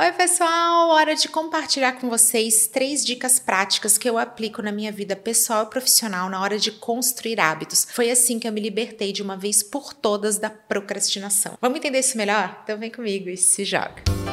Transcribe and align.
Oi, 0.00 0.12
pessoal! 0.12 0.90
Hora 0.90 1.16
de 1.16 1.28
compartilhar 1.28 1.94
com 1.94 2.08
vocês 2.08 2.68
três 2.68 3.04
dicas 3.04 3.40
práticas 3.40 3.98
que 3.98 4.08
eu 4.08 4.16
aplico 4.16 4.62
na 4.62 4.70
minha 4.70 4.92
vida 4.92 5.16
pessoal 5.16 5.64
e 5.64 5.70
profissional 5.70 6.30
na 6.30 6.40
hora 6.40 6.56
de 6.56 6.70
construir 6.70 7.40
hábitos. 7.40 7.84
Foi 7.90 8.08
assim 8.08 8.38
que 8.38 8.46
eu 8.46 8.52
me 8.52 8.60
libertei 8.60 9.12
de 9.12 9.24
uma 9.24 9.36
vez 9.36 9.60
por 9.60 9.92
todas 9.92 10.38
da 10.38 10.50
procrastinação. 10.50 11.58
Vamos 11.60 11.78
entender 11.78 11.98
isso 11.98 12.16
melhor? 12.16 12.60
Então 12.62 12.78
vem 12.78 12.92
comigo 12.92 13.28
e 13.28 13.36
se 13.36 13.64
joga! 13.64 14.27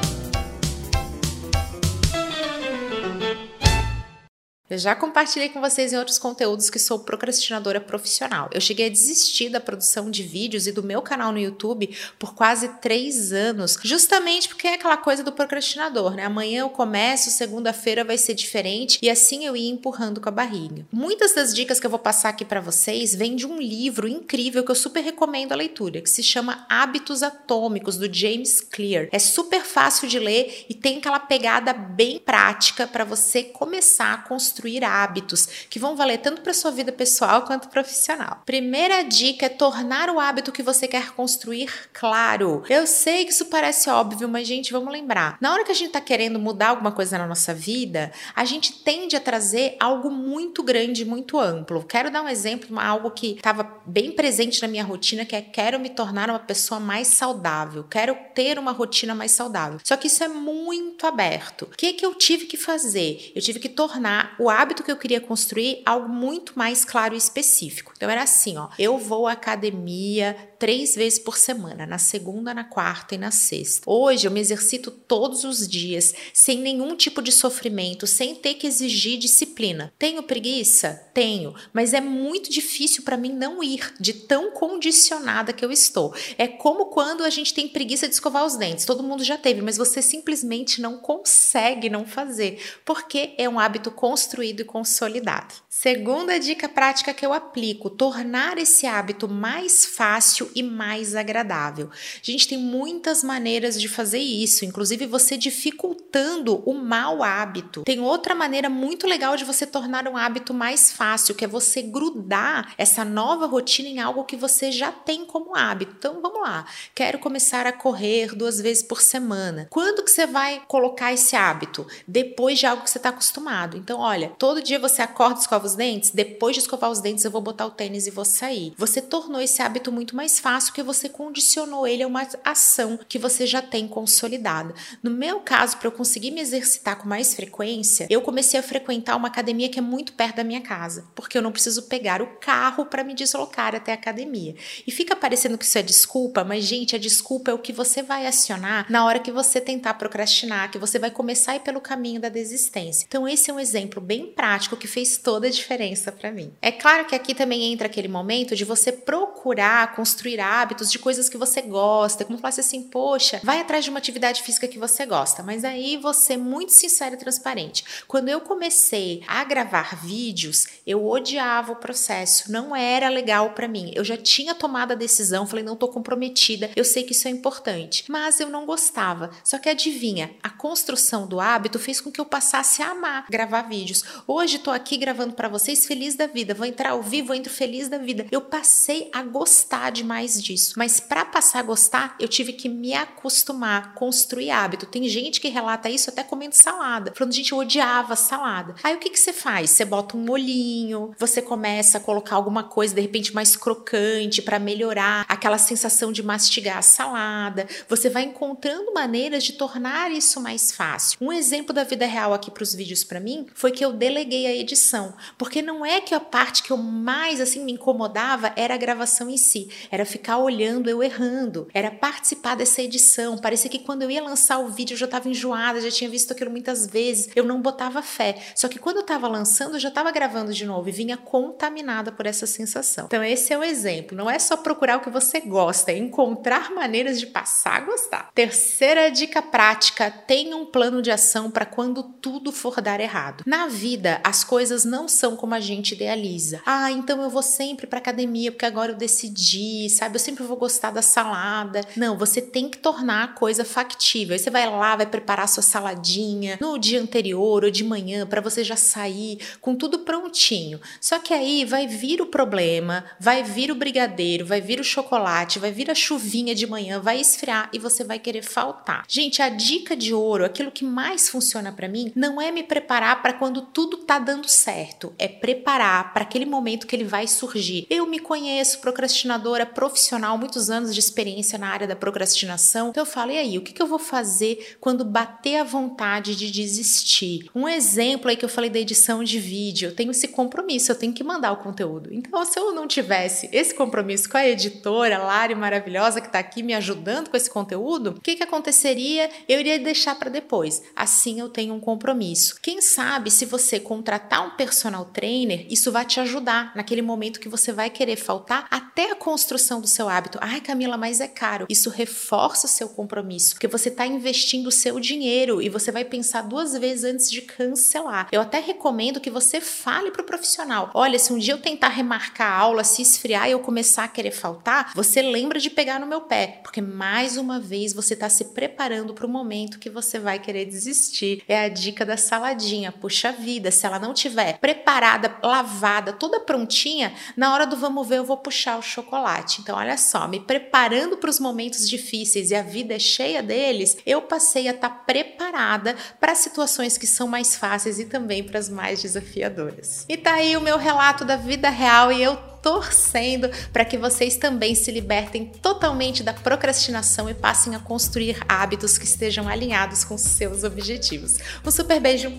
Eu 4.68 4.80
já 4.80 4.96
compartilhei 4.96 5.50
com 5.50 5.62
vocês 5.62 5.94
em 5.94 5.98
outros 5.98 6.18
conteúdos 6.18 6.72
que 6.72 6.80
sou 6.80 6.98
procrastinadora 6.98 7.80
profissional. 7.80 8.50
Eu 8.52 8.60
cheguei 8.60 8.88
a 8.88 8.90
desistir 8.90 9.48
da 9.48 9.60
produção 9.60 10.10
de 10.10 10.24
vídeos 10.24 10.66
e 10.66 10.72
do 10.72 10.82
meu 10.82 11.04
canal 11.04 11.32
no 11.32 11.38
YouTube 11.38 11.96
por 12.18 12.34
quase 12.34 12.68
três 12.82 13.32
anos, 13.32 13.78
justamente 13.84 14.48
porque 14.48 14.68
é 14.68 14.74
aquela 14.74 14.98
coisa 14.98 15.24
do 15.24 15.32
procrastinador, 15.32 16.16
né? 16.16 16.26
Amanhã 16.26 16.62
eu 16.62 16.70
começo, 16.70 17.30
segunda-feira 17.30 18.04
vai 18.04 18.18
ser 18.18 18.34
diferente 18.34 18.98
e 19.04 19.08
assim 19.08 19.46
eu 19.46 19.56
ia 19.56 19.70
empurrando 19.70 20.20
com 20.20 20.30
a 20.30 20.32
barriga. 20.32 20.84
Muitas 20.92 21.36
das 21.36 21.54
dicas 21.54 21.80
que 21.80 21.86
eu 21.86 21.92
vou 21.92 22.00
passar 22.00 22.30
aqui 22.30 22.44
para 22.44 22.60
vocês 22.60 23.14
vêm 23.14 23.36
de 23.36 23.46
um 23.46 23.62
livro 23.62 24.08
incrível 24.08 24.64
que 24.64 24.72
eu 24.72 24.76
super 24.76 25.04
recomendo 25.04 25.52
a 25.52 25.56
leitura, 25.56 26.02
que 26.02 26.10
se 26.10 26.24
chama 26.24 26.66
Hábitos 26.68 27.22
Atômicos 27.22 27.98
do 27.98 28.12
James 28.12 28.62
Clear. 28.62 29.10
É 29.12 29.20
super 29.20 29.62
fácil 29.62 30.08
de 30.08 30.18
ler 30.18 30.66
e 30.68 30.74
tem 30.74 30.98
aquela 30.98 31.20
pegada 31.20 31.72
bem 31.72 32.18
prática 32.18 32.88
para 32.88 33.04
você 33.04 33.44
começar 33.44 34.12
a 34.12 34.18
construir 34.18 34.55
construir 34.56 34.86
hábitos 34.86 35.48
que 35.70 35.78
vão 35.78 35.98
valer 35.98 36.20
tanto 36.20 36.42
para 36.42 36.54
sua 36.54 36.72
vida 36.72 36.92
pessoal 36.92 37.42
quanto 37.42 37.68
profissional. 37.68 38.42
Primeira 38.46 39.04
dica 39.04 39.48
é 39.48 39.50
tornar 39.50 40.10
o 40.10 40.18
hábito 40.18 40.52
que 40.52 40.64
você 40.64 40.88
quer 40.88 41.12
construir 41.12 41.70
claro. 41.92 42.64
Eu 42.70 42.88
sei 42.88 43.26
que 43.26 43.32
isso 43.32 43.46
parece 43.46 43.90
óbvio, 43.90 44.30
mas 44.30 44.48
gente, 44.48 44.72
vamos 44.72 44.94
lembrar. 44.94 45.38
Na 45.42 45.52
hora 45.52 45.66
que 45.66 45.72
a 45.72 45.76
gente 45.76 45.88
está 45.88 46.00
querendo 46.00 46.40
mudar 46.40 46.70
alguma 46.70 46.92
coisa 46.92 47.18
na 47.18 47.28
nossa 47.28 47.54
vida, 47.54 48.14
a 48.34 48.46
gente 48.46 48.72
tende 48.82 49.16
a 49.18 49.20
trazer 49.20 49.76
algo 49.78 50.10
muito 50.10 50.64
grande, 50.64 51.04
muito 51.04 51.38
amplo. 51.38 51.84
Quero 51.84 52.10
dar 52.10 52.22
um 52.22 52.30
exemplo, 52.30 52.80
algo 52.80 53.12
que 53.12 53.34
estava 53.34 53.70
bem 53.86 54.12
presente 54.12 54.62
na 54.62 54.70
minha 54.70 54.86
rotina, 54.86 55.26
que 55.26 55.36
é 55.36 55.42
quero 55.42 55.80
me 55.80 55.90
tornar 55.90 56.30
uma 56.30 56.40
pessoa 56.40 56.80
mais 56.80 57.10
saudável, 57.10 57.84
quero 57.84 58.16
ter 58.34 58.58
uma 58.58 58.72
rotina 58.72 59.14
mais 59.14 59.32
saudável. 59.32 59.80
Só 59.84 59.98
que 59.98 60.08
isso 60.08 60.24
é 60.24 60.30
muito 60.30 61.06
aberto. 61.06 61.64
O 61.64 61.76
que, 61.76 61.92
que 61.94 62.06
eu 62.06 62.16
tive 62.16 62.46
que 62.46 62.56
fazer? 62.56 63.34
Eu 63.36 63.42
tive 63.42 63.60
que 63.60 63.70
tornar 63.70 64.36
o 64.40 64.45
hábito 64.50 64.84
que 64.84 64.92
eu 64.92 64.98
queria 64.98 65.20
construir 65.20 65.82
algo 65.86 66.10
muito 66.10 66.54
mais 66.56 66.86
claro 66.86 67.14
e 67.14 67.18
específico. 67.18 67.94
Então 67.96 68.10
era 68.10 68.24
assim, 68.24 68.58
ó, 68.58 68.70
eu 68.78 68.98
vou 68.98 69.28
à 69.28 69.32
academia 69.32 70.36
três 70.60 70.96
vezes 70.96 71.20
por 71.20 71.38
semana, 71.38 71.86
na 71.86 71.98
segunda, 71.98 72.54
na 72.54 72.64
quarta 72.64 73.16
e 73.16 73.18
na 73.18 73.32
sexta. 73.32 73.84
Hoje 73.86 74.28
eu 74.28 74.32
me 74.32 74.40
exercito 74.40 74.90
todos 74.90 75.44
os 75.44 75.68
dias, 75.68 76.14
sem 76.34 76.60
nenhum 76.60 76.96
tipo 76.96 77.22
de 77.22 77.32
sofrimento, 77.32 78.08
sem 78.08 78.36
ter 78.36 78.56
que 78.56 78.68
exigir 78.68 79.18
disciplina. 79.18 79.94
Tenho 80.00 80.24
preguiça? 80.24 81.10
Tenho, 81.14 81.54
mas 81.74 81.94
é 81.94 82.02
muito 82.02 82.50
difícil 82.50 83.04
para 83.04 83.18
mim 83.18 83.32
não 83.32 83.64
ir, 83.64 83.94
de 84.00 84.14
tão 84.14 84.52
condicionada 84.52 85.54
que 85.54 85.64
eu 85.64 85.72
estou. 85.72 86.14
É 86.38 86.48
como 86.48 86.88
quando 86.88 87.24
a 87.24 87.30
gente 87.30 87.54
tem 87.54 87.68
preguiça 87.68 88.08
de 88.08 88.14
escovar 88.14 88.46
os 88.46 88.56
dentes. 88.56 88.86
Todo 88.86 89.04
mundo 89.04 89.24
já 89.24 89.38
teve, 89.38 89.62
mas 89.62 89.78
você 89.78 90.02
simplesmente 90.02 90.82
não 90.82 90.98
consegue 90.98 91.90
não 91.90 92.06
fazer, 92.06 92.60
porque 92.84 93.34
é 93.38 93.48
um 93.48 93.60
hábito 93.60 93.92
construído 93.92 94.35
e 94.44 94.64
consolidado. 94.64 95.54
Segunda 95.70 96.40
dica 96.40 96.70
prática 96.70 97.14
que 97.14 97.26
eu 97.26 97.34
aplico: 97.34 97.90
tornar 97.90 98.58
esse 98.58 98.88
hábito 98.88 99.28
mais 99.28 99.86
fácil 99.86 100.50
e 100.56 100.64
mais 100.64 101.16
agradável. 101.16 101.90
A 101.92 102.20
gente 102.22 102.48
tem 102.48 102.58
muitas 102.58 103.24
maneiras 103.24 103.80
de 103.80 103.88
fazer 103.88 104.20
isso, 104.20 104.66
inclusive 104.66 105.06
você 105.06 105.38
dificultando 105.38 106.64
o 106.66 106.74
mau 106.74 107.24
hábito. 107.24 107.84
Tem 107.84 108.00
outra 108.00 108.34
maneira 108.34 108.70
muito 108.70 109.06
legal 109.06 109.36
de 109.36 109.44
você 109.44 109.66
tornar 109.66 110.08
um 110.08 110.18
hábito 110.18 110.54
mais 110.54 110.92
fácil, 110.92 111.36
que 111.36 111.46
é 111.46 111.48
você 111.48 111.82
grudar 111.82 112.74
essa 112.78 113.04
nova 113.04 113.46
rotina 113.46 113.90
em 113.90 114.00
algo 114.00 114.24
que 114.24 114.36
você 114.36 114.72
já 114.72 114.92
tem 114.92 115.26
como 115.26 115.56
hábito. 115.56 115.96
Então 115.98 116.22
vamos 116.22 116.42
lá. 116.42 116.66
Quero 116.94 117.20
começar 117.20 117.68
a 117.68 117.74
correr 117.74 118.34
duas 118.36 118.60
vezes 118.60 118.82
por 118.82 119.02
semana. 119.02 119.68
Quando 119.70 120.04
que 120.04 120.12
você 120.12 120.26
vai 120.26 120.62
colocar 120.68 121.14
esse 121.14 121.36
hábito? 121.36 121.86
Depois 122.08 122.60
de 122.60 122.66
algo 122.66 122.84
que 122.84 122.90
você 122.90 122.98
está 122.98 123.10
acostumado. 123.10 123.78
Então, 123.78 124.00
olha, 124.00 124.25
todo 124.38 124.62
dia 124.62 124.80
você 124.80 125.02
acorda, 125.02 125.40
escova 125.40 125.66
os 125.66 125.76
dentes, 125.76 126.12
depois 126.12 126.56
de 126.56 126.62
escovar 126.62 126.92
os 126.92 127.00
dentes 127.00 127.24
eu 127.26 127.32
vou 127.32 127.42
botar 127.42 127.66
o 127.66 127.72
tênis 127.72 128.08
e 128.08 128.12
vou 128.12 128.26
sair. 128.26 128.74
Você 128.78 129.02
tornou 129.02 129.42
esse 129.42 129.62
hábito 129.62 129.92
muito 129.92 130.16
mais 130.16 130.40
fácil 130.40 130.74
que 130.74 130.84
você 130.84 131.10
condicionou 131.10 131.88
ele 131.88 132.04
a 132.04 132.08
uma 132.08 132.28
ação 132.44 133.00
que 133.08 133.20
você 133.20 133.46
já 133.46 133.62
tem 133.62 133.88
consolidada. 133.88 134.74
No 135.02 135.12
meu 135.12 135.40
caso, 135.40 135.78
para 135.78 135.88
eu 135.88 135.92
conseguir 135.92 136.32
me 136.32 136.42
exercitar 136.42 136.98
com 136.98 137.08
mais 137.08 137.34
frequência, 137.36 138.08
eu 138.10 138.22
comecei 138.22 138.60
a 138.60 138.64
frequentar 138.64 139.16
uma 139.16 139.28
academia 139.28 139.70
que 139.70 139.80
é 139.80 139.82
muito 139.82 140.14
perto 140.14 140.38
da 140.38 140.44
minha 140.44 140.62
casa, 140.62 141.06
porque 141.16 141.38
eu 141.38 141.42
não 141.42 141.52
preciso 141.52 141.84
pegar 141.84 142.22
o 142.22 142.38
carro 142.40 142.86
para 142.86 143.04
me 143.04 143.14
deslocar 143.14 143.76
até 143.76 143.92
a 143.92 143.96
academia. 143.96 144.56
E 144.86 144.92
fica 144.92 145.16
parecendo 145.16 145.58
que 145.58 145.66
isso 145.66 145.78
é 145.78 145.84
desculpa, 145.84 146.44
mas 146.44 146.64
gente, 146.64 146.96
a 146.96 147.00
desculpa 147.00 147.52
é 147.52 147.54
o 147.54 147.60
que 147.60 147.74
você 147.74 148.02
vai 148.02 148.26
acionar 148.26 148.86
na 148.90 149.06
hora 149.06 149.20
que 149.20 149.32
você 149.32 149.60
tentar 149.62 149.96
procrastinar, 149.96 150.72
que 150.72 150.78
você 150.78 151.00
vai 151.00 151.12
começar 151.12 151.54
a 151.54 151.56
ir 151.56 151.62
pelo 151.62 151.82
caminho 151.82 152.20
da 152.20 152.30
desistência. 152.30 153.06
Então 153.08 153.28
esse 153.28 153.50
é 153.50 153.54
um 153.54 153.60
exemplo 153.60 154.02
bem 154.02 154.15
prático 154.24 154.78
que 154.78 154.88
fez 154.88 155.18
toda 155.18 155.48
a 155.48 155.50
diferença 155.50 156.12
para 156.12 156.32
mim. 156.32 156.54
É 156.62 156.72
claro 156.72 157.06
que 157.06 157.16
aqui 157.16 157.34
também 157.34 157.74
entra 157.74 157.88
aquele 157.88 158.08
momento 158.08 158.56
de 158.56 158.64
você 158.64 158.92
procurar 158.92 159.96
construir 159.96 160.40
hábitos 160.40 160.92
de 160.92 161.00
coisas 161.00 161.28
que 161.30 161.38
você 161.38 161.62
gosta, 161.62 162.24
como 162.26 162.38
falasse 162.38 162.60
assim, 162.60 162.84
poxa, 162.84 163.40
vai 163.44 163.60
atrás 163.60 163.84
de 163.84 163.90
uma 163.90 164.00
atividade 164.00 164.42
física 164.42 164.68
que 164.68 164.80
você 164.80 165.06
gosta, 165.06 165.44
mas 165.44 165.64
aí 165.64 165.98
você 165.98 166.38
muito 166.38 166.72
sincero 166.72 167.16
e 167.16 167.18
transparente. 167.18 167.84
Quando 168.08 168.30
eu 168.30 168.42
comecei 168.42 169.24
a 169.28 169.44
gravar 169.44 169.96
vídeos, 169.96 170.68
eu 170.86 171.06
odiava 171.06 171.72
o 171.72 171.78
processo, 171.78 172.52
não 172.52 172.76
era 172.76 173.10
legal 173.10 173.52
para 173.52 173.68
mim. 173.68 173.92
Eu 173.96 174.04
já 174.04 174.18
tinha 174.18 174.54
tomado 174.54 174.92
a 174.92 174.96
decisão, 174.96 175.48
falei, 175.48 175.64
não 175.64 175.76
tô 175.76 175.88
comprometida, 175.88 176.70
eu 176.76 176.84
sei 176.84 177.04
que 177.04 177.14
isso 177.14 177.28
é 177.28 177.32
importante, 177.32 178.06
mas 178.08 178.40
eu 178.40 178.50
não 178.50 178.66
gostava. 178.66 179.32
Só 179.44 179.58
que 179.58 179.70
adivinha, 179.70 180.32
a 180.42 180.50
construção 180.50 181.28
do 181.28 181.40
hábito 181.40 181.80
fez 181.80 182.00
com 182.00 182.12
que 182.12 182.22
eu 182.22 182.26
passasse 182.26 182.82
a 182.82 182.92
amar 182.92 183.26
gravar 183.30 183.64
vídeos. 183.64 184.04
Hoje 184.28 184.60
tô 184.60 184.72
aqui 184.72 184.98
gravando 184.98 185.34
para 185.34 185.48
vocês 185.48 185.86
feliz 185.86 186.16
da 186.16 186.28
vida, 186.28 186.54
vou 186.54 186.66
entrar 186.66 186.92
ao 186.92 187.02
vivo, 187.02 187.34
entro 187.34 187.52
feliz 187.52 187.88
da 187.88 187.98
vida. 187.98 188.26
Eu 188.32 188.42
passei 188.42 189.10
a 189.14 189.22
gostar 189.22 189.92
demais 189.92 190.42
disso, 190.42 190.76
mas 190.78 191.00
para 191.00 191.26
passar 191.26 191.60
a 191.60 191.64
gostar, 191.64 192.16
eu 192.20 192.28
tive 192.28 192.54
que 192.54 192.70
me 192.70 192.94
acostumar, 192.94 193.94
construir 193.94 194.52
hábito. 194.52 194.86
Tem 194.86 195.08
gente 195.08 195.40
que 195.40 195.50
relata 195.50 195.90
isso 195.90 196.10
até 196.10 196.24
comendo 196.24 196.56
salada, 196.56 197.14
falando, 197.16 197.34
gente, 197.34 197.52
eu 197.52 197.58
odiava 197.58 198.16
salada. 198.16 198.76
Aí 198.84 198.96
o 198.96 199.00
que, 199.00 199.10
que 199.10 199.20
você 199.20 199.34
faz? 199.34 199.72
Você 199.72 199.86
bota 199.86 200.18
um 200.18 200.22
molhinho, 200.22 201.14
você 201.18 201.42
começa 201.42 201.98
a 201.98 202.02
colocar 202.02 202.36
alguma 202.36 202.64
coisa 202.64 202.94
de 202.94 203.02
repente 203.02 203.34
mais 203.34 203.56
crocante 203.56 204.42
para 204.42 204.60
melhorar 204.60 205.26
aquela 205.28 205.58
sensação 205.58 206.12
de 206.12 206.24
mastigar 206.24 206.78
a 206.78 206.82
salada. 206.82 207.68
Você 207.88 208.10
vai 208.10 208.24
encontrando 208.24 208.94
maneiras 208.94 209.44
de 209.44 209.54
tornar 209.54 210.12
isso 210.12 210.40
mais 210.42 210.72
fácil. 210.72 211.18
Um 211.22 211.32
exemplo 211.32 211.74
da 211.74 211.84
vida 211.84 212.06
real 212.06 212.34
aqui 212.34 212.52
para 212.52 212.64
os 212.64 212.74
vídeos 212.74 213.04
para 213.04 213.20
mim 213.20 213.48
foi 213.54 213.72
que 213.72 213.84
eu 213.84 213.94
deleguei 213.96 214.46
a 214.46 214.56
edição, 214.56 215.14
porque 215.38 215.62
não 215.62 215.86
é 215.86 216.02
que 216.02 216.14
a 216.14 216.20
parte 216.20 216.64
que 216.64 216.72
eu 216.72 216.78
mais 216.78 217.42
assim 217.42 217.64
me 217.64 217.74
incomodava 217.74 218.54
era 218.56 218.76
a 218.76 218.78
gravação 218.78 219.30
em 219.30 219.38
si, 219.38 219.70
era 219.90 220.06
ficar 220.06 220.38
olhando 220.38 220.90
eu 220.90 221.02
errando, 221.02 221.68
era 221.74 221.92
participar 221.92 222.56
dessa 222.56 222.82
edição. 222.82 223.38
Parecia 223.38 223.70
que 223.70 223.80
quando 223.80 224.04
eu 224.04 224.12
ia 224.12 224.22
lançar 224.22 224.60
o 224.60 224.70
vídeo 224.70 224.94
eu 224.94 224.98
já 224.98 225.06
estava 225.06 225.30
enjoada, 225.30 225.82
já 225.82 225.92
tinha 225.92 226.10
visto 226.10 226.32
aquilo 226.32 226.52
muitas 226.52 226.88
vezes, 226.88 227.30
eu 227.36 227.44
não 227.44 227.62
botava 227.62 228.02
fé. 228.02 228.38
Só 228.56 228.68
que 228.68 228.80
quando 228.80 228.98
eu 228.98 229.02
estava 229.02 229.28
lançando, 229.28 229.76
eu 229.76 229.80
já 229.80 229.90
estava 229.90 230.12
gravando 230.12 230.54
de 230.54 230.66
novo 230.66 230.90
e 230.90 230.92
vinha 230.92 231.18
contaminada 231.18 232.12
por 232.12 232.26
essa 232.26 232.46
sensação. 232.46 233.06
Então 233.06 233.24
esse 233.24 233.54
é 233.54 233.58
o 233.58 233.64
exemplo, 233.64 234.18
não 234.18 234.30
é 234.30 234.40
só 234.40 234.58
procurar 234.58 234.98
o 234.98 235.02
que 235.02 235.10
você 235.10 235.40
gosta, 235.40 235.92
é 235.92 235.98
encontrar 235.98 236.72
maneiras 236.72 237.20
de 237.20 237.28
passar 237.28 237.78
a 237.78 237.86
gostar. 237.86 238.30
Terceira 238.34 239.10
dica 239.10 239.42
prática: 239.42 240.10
tenha 240.10 240.56
um 240.56 240.66
plano 240.66 241.02
de 241.02 241.12
ação 241.12 241.50
para 241.50 241.66
quando 241.66 242.04
tudo 242.04 242.52
for 242.52 242.82
dar 242.82 243.00
errado. 243.00 243.44
Na 243.46 243.68
vida, 243.68 243.85
as 244.24 244.44
coisas 244.44 244.84
não 244.86 245.08
são 245.08 245.36
como 245.36 245.54
a 245.54 245.60
gente 245.60 245.94
idealiza. 245.94 246.62
Ah, 246.66 246.92
então 246.92 247.22
eu 247.22 247.30
vou 247.30 247.42
sempre 247.42 247.86
para 247.86 248.00
academia 248.00 248.52
porque 248.52 248.66
agora 248.66 248.92
eu 248.92 248.96
decidi, 248.96 249.90
sabe? 249.90 250.16
Eu 250.16 250.20
sempre 250.20 250.44
vou 250.44 250.58
gostar 250.58 250.92
da 250.92 251.02
salada. 251.02 251.82
Não, 251.96 252.18
você 252.18 252.42
tem 252.42 252.70
que 252.70 252.78
tornar 252.78 253.24
a 253.24 253.28
coisa 253.28 253.64
factível. 253.64 254.34
Aí 254.34 254.40
você 254.40 254.50
vai 254.50 254.70
lá, 254.70 254.96
vai 254.96 255.06
preparar 255.06 255.48
sua 255.48 255.64
saladinha 255.64 256.58
no 256.60 256.78
dia 256.78 257.02
anterior 257.02 257.64
ou 257.64 257.72
de 257.72 257.84
manhã 257.84 258.26
para 258.26 258.42
você 258.42 258.64
já 258.64 258.76
sair 258.76 259.40
com 259.62 259.76
tudo 259.76 260.00
prontinho. 260.00 260.80
Só 261.00 261.20
que 261.20 261.34
aí 261.34 261.66
vai 261.66 261.88
vir 261.88 262.22
o 262.22 262.26
problema, 262.26 263.06
vai 263.20 263.44
vir 263.44 263.72
o 263.72 263.76
brigadeiro, 263.76 264.46
vai 264.46 264.62
vir 264.62 264.80
o 264.80 264.84
chocolate, 264.84 265.60
vai 265.60 265.72
vir 265.72 265.92
a 265.92 265.96
chuvinha 265.96 266.56
de 266.56 266.68
manhã, 266.68 267.00
vai 267.00 267.20
esfriar 267.20 267.70
e 267.74 267.80
você 267.80 268.04
vai 268.04 268.20
querer 268.20 268.44
faltar. 268.44 269.06
Gente, 269.08 269.42
a 269.42 269.50
dica 269.50 269.96
de 269.96 270.14
ouro, 270.14 270.46
aquilo 270.46 270.72
que 270.72 270.86
mais 270.86 271.30
funciona 271.30 271.72
para 271.72 271.88
mim, 271.88 272.12
não 272.16 272.42
é 272.42 272.52
me 272.52 272.64
preparar 272.64 273.22
para 273.22 273.34
quando 273.34 273.65
tudo 273.74 273.98
tá 273.98 274.20
dando 274.20 274.48
certo, 274.48 275.14
é 275.18 275.28
preparar 275.28 276.14
para 276.14 276.24
aquele 276.24 276.46
momento 276.46 276.88
que 276.88 276.96
ele 276.96 277.04
vai 277.04 277.28
surgir. 277.28 277.86
Eu 277.90 278.06
me 278.06 278.20
conheço, 278.20 278.80
procrastinadora 278.80 279.66
profissional, 279.66 280.38
muitos 280.38 280.70
anos 280.70 280.94
de 280.94 281.00
experiência 281.00 281.58
na 281.58 281.68
área 281.68 281.88
da 281.88 281.96
procrastinação. 281.96 282.90
Então 282.90 283.02
eu 283.02 283.06
falo, 283.06 283.32
e 283.32 283.38
aí, 283.38 283.58
o 283.58 283.62
que, 283.62 283.74
que 283.74 283.82
eu 283.82 283.88
vou 283.88 284.00
fazer 284.00 284.78
quando 284.80 285.04
bater 285.04 285.58
a 285.58 285.64
vontade 285.64 286.36
de 286.36 286.52
desistir? 286.52 287.50
Um 287.54 287.68
exemplo 287.68 288.30
aí 288.30 288.38
que 288.38 288.46
eu 288.46 288.50
falei 288.50 288.70
da 288.70 288.80
edição 288.80 289.24
de 289.24 289.40
vídeo, 289.40 289.90
eu 289.90 289.96
tenho 289.96 290.12
esse 290.12 290.28
compromisso, 290.28 290.92
eu 290.92 290.96
tenho 290.96 291.14
que 291.14 291.24
mandar 291.24 291.52
o 291.52 291.58
conteúdo. 291.58 292.10
Então, 292.14 292.44
se 292.46 292.60
eu 292.60 292.74
não 292.74 292.88
tivesse 292.88 293.50
esse 293.52 293.74
compromisso 293.74 294.30
com 294.30 294.38
a 294.38 294.48
editora, 294.48 295.18
Lari 295.18 295.56
maravilhosa, 295.56 296.22
que 296.22 296.28
está 296.28 296.40
aqui 296.40 296.62
me 296.62 296.74
ajudando 296.74 297.30
com 297.30 297.38
esse 297.38 297.50
conteúdo, 297.50 298.12
o 298.18 298.22
que, 298.22 298.36
que 298.36 298.44
aconteceria? 298.44 299.30
Eu 299.48 299.60
iria 299.60 299.80
deixar 299.80 300.16
para 300.16 300.30
depois. 300.30 300.84
Assim 300.96 301.40
eu 301.40 301.50
tenho 301.50 301.74
um 301.74 301.80
compromisso. 301.80 302.60
Quem 302.62 302.82
sabe 302.82 303.32
se 303.32 303.46
você 303.46 303.55
contratar 303.80 304.46
um 304.46 304.52
personal 304.52 305.06
trainer, 305.06 305.66
isso 305.70 305.92
vai 305.92 306.06
te 306.06 306.20
ajudar 306.20 306.72
naquele 306.76 307.02
momento 307.02 307.40
que 307.40 307.50
você 307.50 307.72
vai 307.72 307.90
querer 307.90 308.16
faltar 308.16 308.68
até 308.70 309.12
a 309.12 309.16
construção 309.16 309.82
do 309.82 309.88
seu 309.88 310.08
hábito. 310.10 310.38
Ai, 310.42 310.62
Camila, 310.62 310.98
mas 310.98 311.22
é 311.22 311.28
caro. 311.28 311.66
Isso 311.70 311.90
reforça 311.90 312.66
o 312.66 312.70
seu 312.70 312.90
compromisso, 312.90 313.56
porque 313.56 313.68
você 313.68 313.90
está 313.90 314.06
investindo 314.06 314.68
o 314.68 314.72
seu 314.72 315.00
dinheiro 315.00 315.62
e 315.62 315.70
você 315.70 315.92
vai 315.92 316.06
pensar 316.06 316.42
duas 316.44 316.74
vezes 316.78 317.04
antes 317.04 317.32
de 317.32 317.42
cancelar. 317.42 318.28
Eu 318.32 318.42
até 318.42 318.60
recomendo 318.60 319.20
que 319.20 319.30
você 319.30 319.60
fale 319.62 320.12
para 320.12 320.22
o 320.22 320.26
profissional: 320.26 320.92
olha, 320.94 321.20
se 321.20 321.32
um 321.34 321.38
dia 321.38 321.54
eu 321.54 321.62
tentar 321.62 321.90
remarcar 321.90 322.52
a 322.52 322.56
aula, 322.56 322.84
se 322.84 323.02
esfriar 323.02 323.48
e 323.48 323.52
eu 323.52 323.60
começar 323.60 324.04
a 324.04 324.08
querer 324.08 324.32
faltar, 324.32 324.92
você 324.96 325.22
lembra 325.22 325.60
de 325.60 325.70
pegar 325.70 326.00
no 326.00 326.08
meu 326.08 326.22
pé, 326.22 326.60
porque 326.64 326.82
mais 326.82 327.38
uma 327.38 327.60
vez 327.60 327.94
você 327.94 328.14
está 328.14 328.30
se 328.30 328.46
preparando 328.46 329.14
para 329.14 329.26
o 329.26 329.30
momento 329.30 329.80
que 329.80 329.90
você 329.90 330.20
vai 330.20 330.40
querer 330.40 330.66
desistir. 330.66 331.44
É 331.48 331.66
a 331.66 331.70
dica 331.70 332.06
da 332.06 332.18
saladinha. 332.18 332.92
Puxa 332.92 333.32
vida, 333.46 333.70
se 333.70 333.86
ela 333.86 334.00
não 334.00 334.12
tiver 334.12 334.58
preparada, 334.58 335.38
lavada, 335.44 336.12
toda 336.12 336.40
prontinha, 336.40 337.14
na 337.38 337.54
hora 337.54 337.68
do 337.68 337.78
vamos 337.78 338.08
ver 338.08 338.18
eu 338.18 338.26
vou 338.26 338.38
puxar 338.38 338.80
o 338.80 338.82
chocolate. 338.82 339.62
Então, 339.62 339.78
olha 339.78 339.98
só, 339.98 340.28
me 340.28 340.40
preparando 340.40 341.18
para 341.18 341.30
os 341.30 341.40
momentos 341.40 341.88
difíceis 341.88 342.50
e 342.50 342.56
a 342.56 342.64
vida 342.64 342.96
é 342.96 343.00
cheia 343.00 343.44
deles, 343.44 343.98
eu 344.04 344.24
passei 344.24 344.68
a 344.68 344.72
estar 344.72 344.90
tá 344.90 344.96
preparada 344.96 345.96
para 346.20 346.34
situações 346.34 346.98
que 346.98 347.06
são 347.06 347.28
mais 347.28 347.56
fáceis 347.56 348.00
e 348.00 348.06
também 348.06 348.44
para 348.44 348.58
as 348.58 348.68
mais 348.68 349.04
desafiadoras. 349.04 350.06
E 350.10 350.18
tá 350.18 350.34
aí 350.34 350.58
o 350.58 350.62
meu 350.62 350.80
relato 350.80 351.24
da 351.24 351.36
vida 351.36 351.70
real 351.70 352.12
e 352.12 352.24
eu 352.24 352.36
torcendo 352.66 353.48
para 353.72 353.86
que 353.86 353.96
vocês 353.96 354.38
também 354.38 354.74
se 354.74 354.90
libertem 354.90 355.46
totalmente 355.46 356.24
da 356.24 356.34
procrastinação 356.34 357.30
e 357.30 357.34
passem 357.36 357.76
a 357.76 357.80
construir 357.80 358.40
hábitos 358.50 358.98
que 358.98 359.06
estejam 359.06 359.48
alinhados 359.48 360.04
com 360.04 360.18
seus 360.18 360.64
objetivos. 360.64 361.38
Um 361.64 361.70
super 361.70 362.00
beijo, 362.00 362.36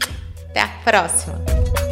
até 0.56 0.62
a 0.62 0.68
próxima! 0.82 1.85